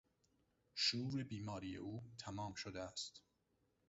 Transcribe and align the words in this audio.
شور 0.75 1.23
بیماری 1.23 1.75
او 1.75 2.03
تمام 2.17 2.53
شده 2.53 2.81
است. 2.81 3.21